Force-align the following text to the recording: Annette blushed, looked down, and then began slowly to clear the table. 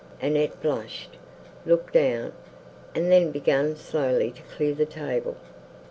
Annette 0.19 0.59
blushed, 0.63 1.15
looked 1.63 1.93
down, 1.93 2.33
and 2.95 3.11
then 3.11 3.29
began 3.29 3.75
slowly 3.75 4.31
to 4.31 4.41
clear 4.51 4.73
the 4.73 4.83
table. 4.87 5.37